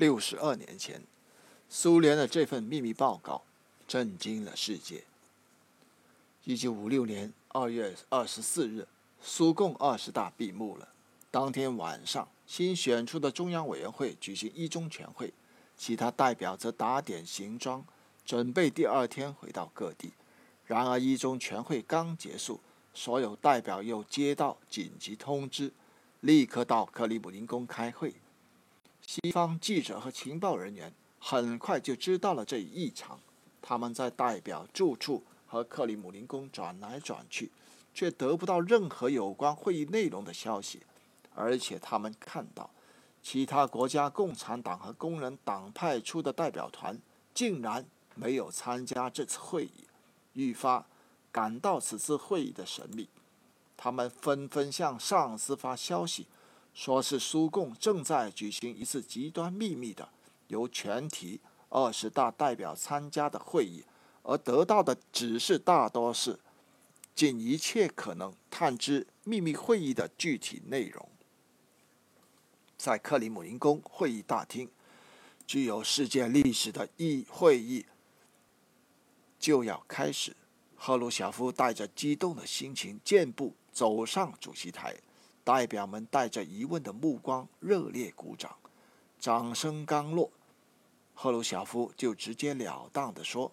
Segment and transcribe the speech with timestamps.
[0.00, 1.02] 六十二年前，
[1.68, 3.42] 苏联的这份秘密报告
[3.86, 5.04] 震惊了世界。
[6.44, 8.88] 一九五六年二月二十四日，
[9.20, 10.88] 苏共二十大闭幕了。
[11.30, 15.34] 当天晚上，新选出的中央委员会举行一中全会，
[15.76, 17.84] 其他代表则打点行装，
[18.24, 20.14] 准备第二天回到各地。
[20.64, 22.58] 然而，一中全会刚结束，
[22.94, 25.70] 所有代表又接到紧急通知，
[26.20, 28.14] 立刻到克里姆林宫开会。
[29.06, 33.18] 西方记者和情报人员很快就知道了这一异常，
[33.60, 37.50] 他们在代表住处和克里姆林宫转来转去，
[37.92, 40.82] 却得不到任何有关会议内容的消息。
[41.34, 42.70] 而且他们看到，
[43.22, 46.98] 其他国家共产党和工人党派出的代表团
[47.34, 49.86] 竟然没有参加这次会议，
[50.34, 50.86] 愈发
[51.32, 53.08] 感到此次会议的神秘。
[53.76, 56.26] 他们纷纷向上司发消息。
[56.80, 60.08] 说是苏共正在举行一次极端秘密的
[60.46, 63.84] 由全体二十大代表参加的会议，
[64.22, 66.40] 而得到的指示大多是
[67.14, 71.06] 尽一切可能探知秘密会议的具体内容。
[72.78, 74.66] 在克里姆林宫会议大厅，
[75.46, 77.84] 具有世界历史的议会议
[79.38, 80.34] 就要开始。
[80.76, 84.96] 赫鲁晓夫带着激动的心情健步走上主席台。
[85.52, 88.54] 代表们带着疑问的目光热烈鼓掌，
[89.18, 90.30] 掌声刚落，
[91.12, 93.50] 赫鲁晓夫就直截了当地说：“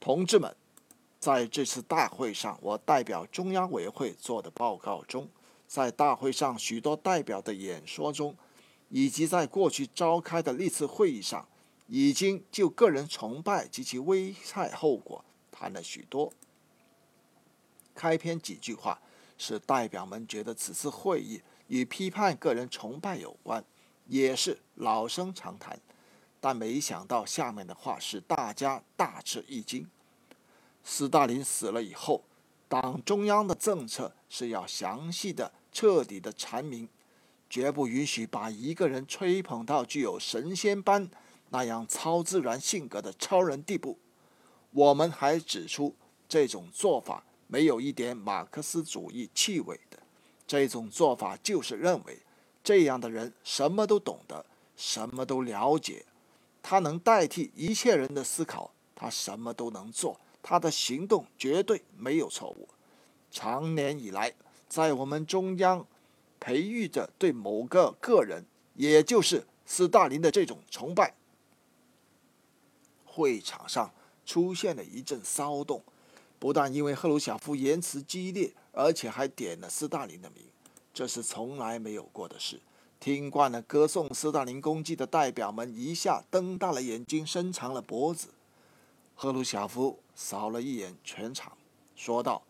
[0.00, 0.56] 同志们，
[1.20, 5.28] 在这次大会上，我代表中央委员会做的报告中，
[5.66, 8.34] 在大会上许多代表的演说中，
[8.88, 11.46] 以及在过去召开的历次会议上，
[11.86, 16.32] 已经就个人崇拜及其危害后果谈了许多。
[17.94, 18.98] 开篇几句话。”
[19.38, 23.64] 使代表们觉得此次会议与批判个人崇拜有关，
[24.06, 25.78] 也是老生常谈。
[26.40, 29.88] 但没想到下面的话使大家大吃一惊：
[30.84, 32.22] 斯大林死了以后，
[32.68, 36.88] 党中央的政策是要详细的、彻底的阐明，
[37.50, 41.08] 绝不允许把一个人吹捧到具有神仙般
[41.50, 43.98] 那样超自然性格的超人地步。
[44.70, 45.94] 我们还指出，
[46.28, 47.24] 这种做法。
[47.46, 49.98] 没有一点马克思主义气味的
[50.46, 52.18] 这种做法，就是认为
[52.62, 54.44] 这样的人什么都懂得，
[54.76, 56.04] 什么都了解，
[56.62, 62.68] 他能代替一切人的思考，他什么都能做，他的行动绝对没有错误。
[63.30, 64.32] 长年以来，
[64.68, 65.86] 在我们中央
[66.40, 71.14] 培育着对某个个人，也就是斯大林的这种崇拜。
[73.04, 73.92] 会场上
[74.24, 75.82] 出现了一阵骚动。
[76.38, 80.44] 不但因为赫鲁晓夫言辞激烈，而且还点了斯大林的名，
[80.92, 82.60] 这是从来没有过的事。
[82.98, 88.28] 听惯了歌颂斯大林功绩的代表们一下瞪大了眼睛，伸长了脖子。
[89.14, 91.56] 赫鲁晓夫扫了一眼全场，
[91.94, 92.42] 说道：“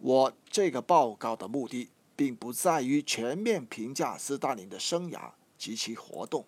[0.00, 6.44] 我这个报告的目的，并不在于全面评价斯大林的生涯及其活动。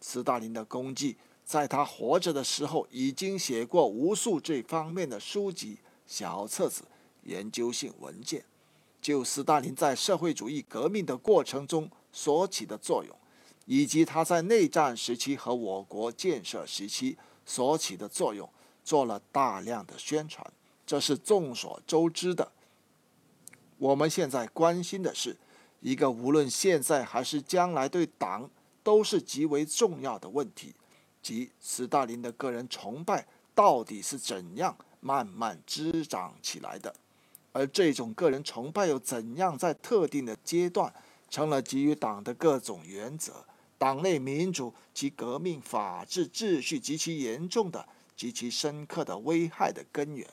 [0.00, 6.82] 斯大林的功绩，在他活着的时候，已经写过无数这方面的书籍。”小册子、
[7.24, 8.44] 研究性文件，
[9.00, 13.14] 就斯大林在社会主义革命的过程中所起的作用，
[13.66, 18.50] 以及他在内战时期和我国建设时期所起的作用，
[18.82, 20.50] 做了大量的宣传，
[20.86, 22.50] 这是众所周知的。
[23.76, 25.36] 我们现在关心的是
[25.80, 28.50] 一个无论现在还是将来对党
[28.82, 30.74] 都是极为重要的问题，
[31.22, 34.76] 即斯大林的个人崇拜到底是怎样。
[35.00, 36.94] 慢慢滋长起来的，
[37.52, 40.92] 而这种个人崇拜又怎样在特定的阶段
[41.30, 43.44] 成了给予党的各种原则、
[43.76, 50.26] 党内民主及革命法治秩序极其严重的、极其深刻的危害的根源？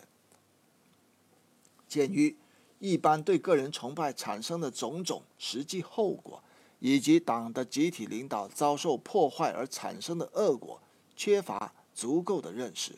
[1.87, 2.35] 鉴于
[2.79, 6.43] 一般对个人崇拜产生的种种实际后果，
[6.79, 10.81] 以及党的集体领导遭受破坏而产生的恶果，
[11.15, 12.97] 缺乏足够的认识。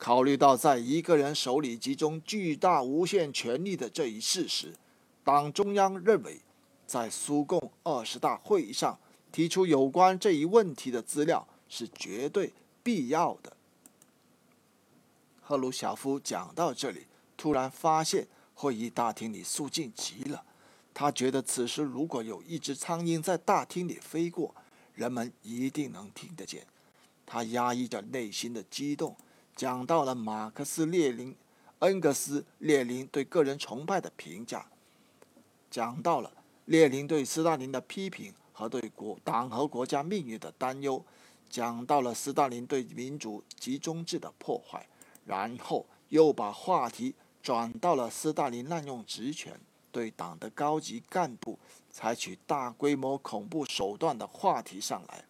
[0.00, 4.72] 考虑到在一个人手里集中巨大无限权力的这一事实，
[5.22, 6.40] 党中央认为，
[6.86, 8.98] 在苏共二十大会议上
[9.30, 12.50] 提出有关这一问题的资料是绝对
[12.82, 13.54] 必要的。
[15.42, 17.06] 赫鲁晓夫讲到这里，
[17.36, 20.42] 突然发现会议大厅里肃静极了。
[20.94, 24.54] 他觉得此时如果有一只苍蝇在大厅里飞过，
[24.94, 26.66] 人们一定能听得见。
[27.26, 29.14] 他压抑着内心的激动。
[29.60, 31.36] 讲到了马克思列宁、
[31.80, 34.64] 恩格斯、列宁对个人崇拜的评价，
[35.70, 36.32] 讲到了
[36.64, 41.04] 列宁对斯大林的批评和对国党和国家命运的担忧，
[41.50, 44.86] 讲到了斯大林对民主集中制的破坏，
[45.26, 49.60] 然后又把话题转到了斯大林滥用职权，
[49.92, 51.58] 对党的高级干部
[51.90, 55.26] 采取大规模恐怖手段的话题上来。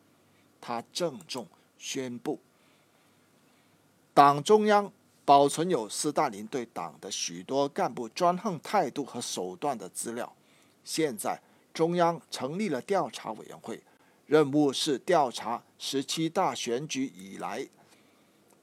[0.60, 2.38] 他郑重宣布，
[4.12, 4.92] 党中央
[5.24, 10.32] 保存有斯大林对党的许多干部专横态度和手段的资料。
[10.82, 11.40] 现在，
[11.72, 13.80] 中央成立了调查委员会。
[14.26, 17.66] 任务是调查十七大选举以来，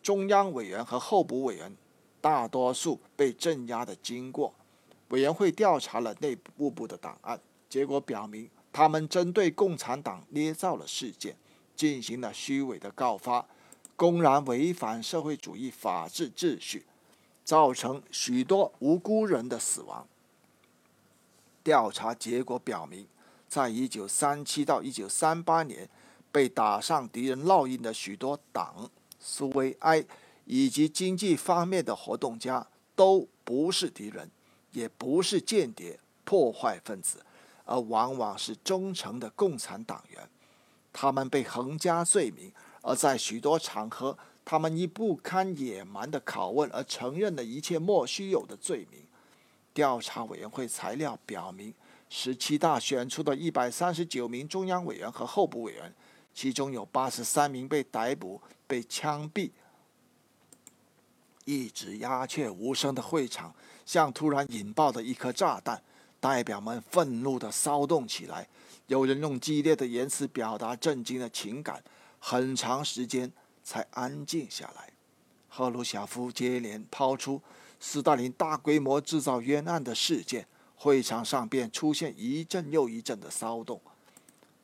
[0.01, 1.75] 中央委员和候补委员
[2.21, 4.53] 大多数被镇压的经过。
[5.09, 7.39] 委员会调查了内部部的档案，
[7.69, 11.35] 结果表明，他们针对共产党捏造了事件，
[11.75, 13.45] 进行了虚伪的告发，
[13.97, 16.85] 公然违反社会主义法治秩序，
[17.43, 20.07] 造成许多无辜人的死亡。
[21.61, 23.05] 调查结果表明。
[23.49, 25.89] 在一九三七到一九三八年，
[26.33, 28.91] 被打上敌人烙印的许多党、
[29.21, 30.05] 苏维埃
[30.43, 34.29] 以及经济方面的活动家，都不是敌人，
[34.73, 37.25] 也不是间谍、破坏分子，
[37.63, 40.29] 而往往是忠诚的共产党员。
[40.91, 42.51] 他们被横加罪名，
[42.87, 49.01] 而在许多场合，他们以不堪野蛮的拷问而承认了一切莫须有的罪名。
[49.73, 51.73] 调查委员会材料表明。
[52.09, 55.93] 十七大选出的一百三十九名中央委员和候补委员，
[56.33, 59.51] 其中有八十三名被逮捕、被枪毙。
[61.43, 63.53] 一直鸦雀无声的会场，
[63.85, 65.83] 像突然引爆的一颗炸弹，
[66.21, 68.47] 代表们愤怒的骚动起来。
[68.85, 71.83] 有人用激烈的言辞表达震惊的情感，
[72.19, 73.31] 很长时间
[73.63, 74.91] 才安静下来。
[75.47, 77.41] 赫鲁晓夫接连抛出
[77.79, 80.47] 斯大林大规模制造冤案的事件。
[80.79, 83.81] 会场上便出现一阵又一阵的骚动。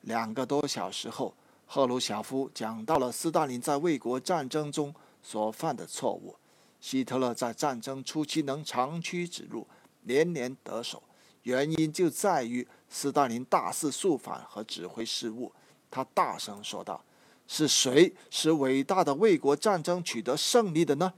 [0.01, 1.33] 两个多小时后，
[1.65, 6.35] 赫鲁晓夫讲到了斯大林在卫国战争中所犯的错误。
[6.79, 9.67] 希特勒在战争初期能长驱直入，
[10.03, 11.01] 连连得手，
[11.41, 15.51] 原因就在于斯大林大肆肃反和指挥失误。
[15.89, 17.03] 他大声说道
[17.55, 21.13] ：“是谁使伟大的卫国战争取得胜利的呢？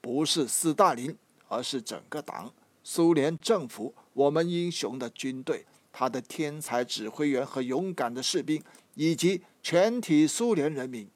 [0.00, 1.16] 不是斯大林，
[1.46, 2.52] 而是整个党。”
[2.82, 8.60] 苏联政府，我们英雄的军队，他的天才指挥员和勇敢的士兵，
[8.94, 11.08] 以及全体苏联人民。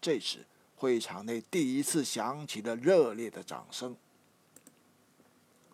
[0.00, 0.44] 这时，
[0.74, 3.94] 会场内第一次响起了热烈的掌声。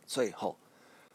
[0.04, 0.58] 最后，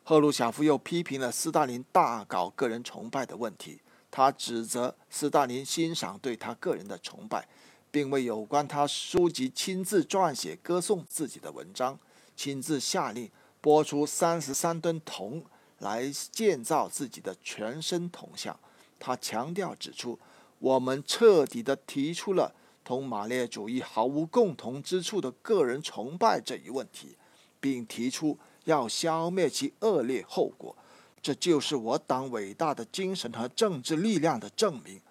[0.03, 3.79] 赫鲁晓夫又批评了斯大林大搞个人崇拜的问题。
[4.15, 7.47] 他指责斯大林欣赏对他个人的崇拜，
[7.89, 11.97] 并为有关他书籍亲自撰写歌颂自己的文章，
[12.35, 13.27] 亲自下令。
[13.59, 15.41] 拨出三十三吨铜
[15.79, 18.59] 来建造自己的全身铜像。
[18.99, 20.19] 他强调指出，
[20.59, 27.17] 我们彻底地提出了同马列主义毫无共同之处的个人崇拜这一问题，
[27.61, 30.75] 并提出要消灭其恶劣后果。
[31.23, 35.01] 这就是我党伟大的精神和政治力量的证明。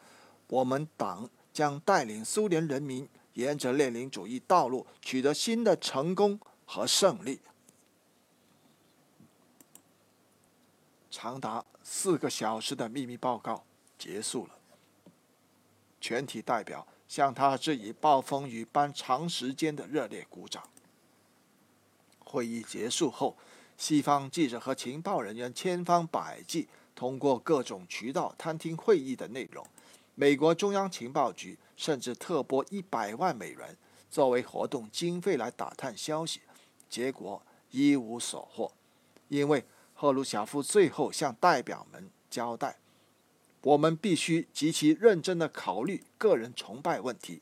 [0.46, 7.40] 我们党将带领苏联人民沿着列宁主义道路取得新的成功和胜利。
[11.10, 13.64] 长达四个小时的秘密报告
[13.98, 14.52] 结束了，
[15.98, 20.62] 全体代表向他致以暴风雨般长时间的热烈鼓掌。
[22.18, 23.36] 会议结束后，
[23.82, 29.66] 西方记者和情报人员千方百计通过各种渠道探听会议的内容。
[30.14, 33.76] 美国中央情报局甚至特拨一百万美元
[34.08, 36.38] 作为活动经费来打探消息，
[36.88, 38.70] 结果一无所获，
[39.26, 39.64] 因为。
[39.94, 42.76] 赫鲁晓夫最后向代表们交代
[43.62, 47.40] ：“我们必须极其认真地考虑个人崇拜问题，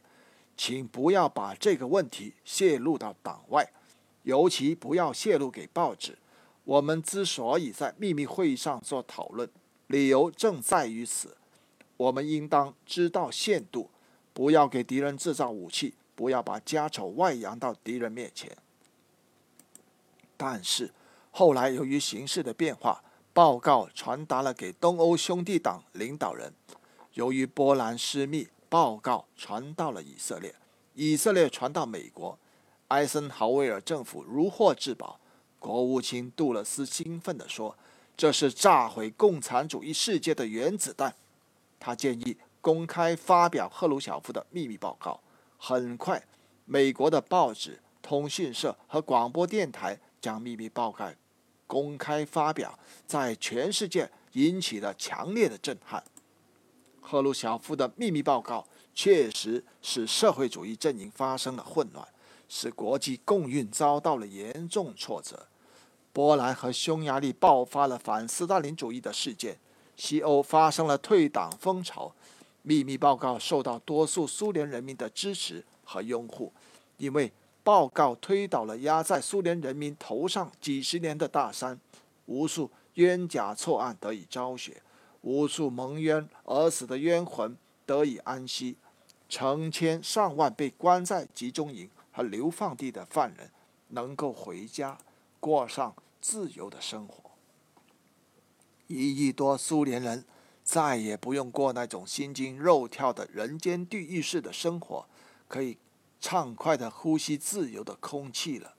[0.59, 3.73] 请不要把这个问题泄露到党外，
[4.25, 6.19] 尤其不要泄露给报纸。
[6.71, 9.51] 我们之所以在秘密会议上做讨论，
[9.89, 11.37] 理由正在于此。
[11.97, 13.91] 我们应当知道限度，
[14.33, 18.57] 不要给敌人制造武器，不要把家丑外扬到敌人面前。
[20.37, 20.93] 但是。”
[21.33, 26.53] 后来，由于形势的变化，报告传达了给东欧兄弟党领导人。
[27.15, 30.57] 由于波兰失密，报告传到了以色列，
[30.95, 32.37] 以色列传到美国。
[32.89, 35.20] 艾森豪威尔政府如获至宝。
[35.61, 37.77] 国务卿杜勒斯兴奋地说
[38.17, 41.15] ：“这是炸毁共产主义世界的原子弹。”
[41.79, 45.21] 他建议公开发表赫鲁晓夫的秘密报告。
[45.59, 46.21] 很快，
[46.65, 51.09] 美国的报纸、通讯社和广播电台将秘密报告。
[51.67, 56.03] 公开发表，在全世界引起了强烈的震撼。
[57.01, 62.09] 赫鲁晓夫的秘密报告确实使社会主义阵营发生了混乱，
[62.49, 65.47] 使国际共运遭到了严重挫折。
[66.13, 69.59] 波兰和匈牙利爆发了反斯大林主义的事件，
[69.97, 72.13] 西欧发生了退党风潮。
[72.63, 76.53] 秘密报告受到多数苏联人民的支持和拥护，
[76.99, 81.81] 因为报告推倒了压在苏联人民头上几十年的大山，
[82.27, 84.83] 无数冤假错案得以昭雪，
[85.23, 88.77] 无数蒙冤而死的冤魂得以安息，
[89.29, 93.51] 成千上万被关在集中营和流放地的犯人
[93.89, 94.99] 能够回家。
[95.41, 97.31] 过上自由的生活，
[98.87, 100.25] 一亿多苏联人
[100.63, 105.07] 再也不用过那种心惊肉跳的人间地狱式的生活，
[105.49, 105.79] 可以
[106.21, 108.75] 畅快的呼吸自由的空气了。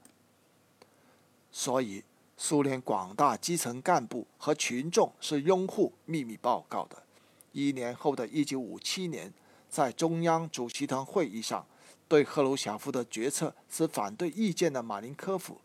[1.51, 2.03] 所以，
[2.37, 7.03] 苏联广大基层干部和群众是拥护秘密报告的。
[7.51, 9.33] 一年后的一九五七年，
[9.67, 11.65] 在中央主席团会议上，
[12.07, 15.59] 对赫鲁晓夫的决策持反对意见的马林科夫。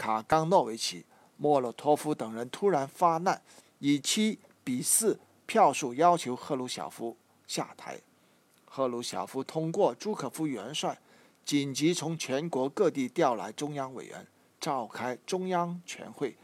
[0.00, 1.04] 卡冈诺维奇、
[1.36, 3.42] 莫洛托夫等人突然发难，
[3.80, 7.14] 以七比四票数要求赫鲁晓夫
[7.46, 8.00] 下台。
[8.64, 10.98] 赫鲁晓夫通过朱可夫元帅，
[11.44, 14.26] 紧急从全国各地调来中央委员，
[14.58, 16.34] 召开中央全会。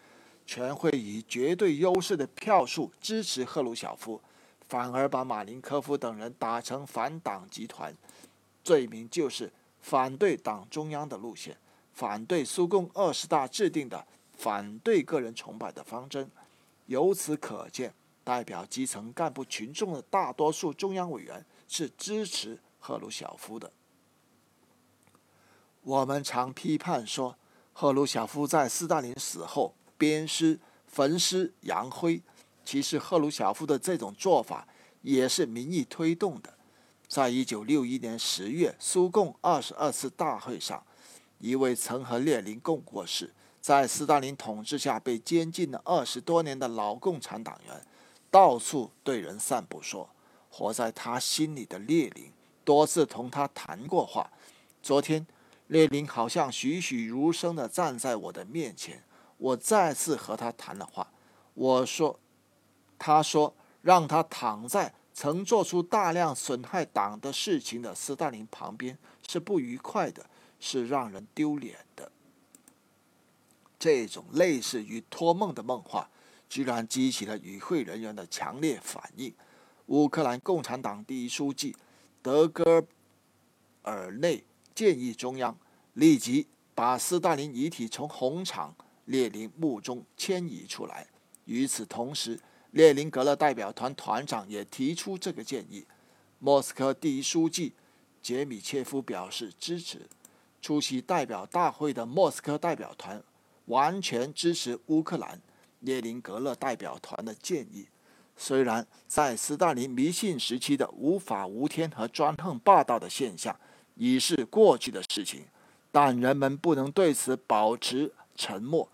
[0.45, 4.21] 全会以绝对优势的票数支持赫鲁晓夫，
[4.69, 7.97] 反而把马林科夫等人打成反党集团，
[8.63, 11.57] 罪名就是反对党中央的路线。
[11.97, 16.31] 反对苏共二十大制定的反对个人崇拜的方针，
[16.85, 23.73] 由此可见，代表基层干部群众的大多数中央委员是支持赫鲁晓夫的。
[25.81, 27.39] 我们常批判说，
[27.73, 32.21] 赫鲁晓夫在斯大林死后鞭尸、焚尸扬灰，
[32.63, 34.69] 其实赫鲁晓夫的这种做法
[35.01, 36.59] 也是民意推动的。
[37.09, 40.85] 在一九六一年十月苏共二十二次大会上。
[41.39, 47.87] 一位曾和列宁共过事，在斯大林统治下被监禁了二十多年的老共产党员，
[48.31, 50.09] 到处对人散布说
[50.51, 52.33] ：“活在他心里的列宁
[52.65, 54.31] 多次同他谈过话。
[54.83, 55.27] 昨天，
[55.67, 59.03] 列宁好像栩栩如生地站在我的面前，
[59.37, 61.07] 我再次和他谈了话。
[61.55, 62.19] 我说，
[62.99, 68.97] 他说让他躺在曾做出大量损害党的事情的斯大林旁边
[69.29, 70.25] 是不愉快的。”
[70.59, 72.11] 是让人丢脸的。
[73.79, 76.11] 这种类似于托梦的梦话，
[76.49, 79.33] 居然激起了与会人员的强烈反应。
[79.87, 81.77] 乌克兰共产党第一书记
[82.23, 82.85] 德戈
[83.83, 84.43] 尔内
[84.75, 85.57] 建议中央
[85.93, 91.07] 立即把斯大林遗体从红场列宁墓中迁移出来。
[91.45, 92.41] 与此同时，
[92.73, 95.87] 列宁格勒代表团团长也提出这个建议。
[96.39, 97.75] 莫斯科第一书记
[98.21, 100.09] 杰米切夫表示支持。
[100.67, 103.23] 出席代表大会的莫斯科代表团
[103.67, 105.41] 完全支持乌克兰
[105.79, 107.87] 列宁格勒代表团的建议。
[108.37, 113.57] 虽然在斯大林迷信时期的无法无天和专横霸道的现象
[113.95, 115.45] 已是过去的事情，
[115.93, 118.89] 但人们不能对此保持沉默。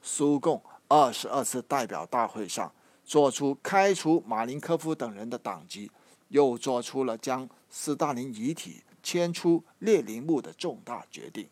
[0.00, 2.72] 苏共二十二次代表大会上
[3.04, 5.90] 做出开除马林科夫等人的党籍，
[6.28, 8.83] 又做出了将斯大林遗体。
[9.04, 11.46] 迁出列宁墓的重大决定，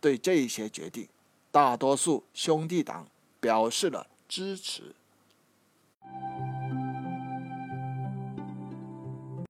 [0.00, 1.08] 对这一些决定，
[1.50, 3.06] 大多数兄弟党
[3.40, 4.94] 表示了支持。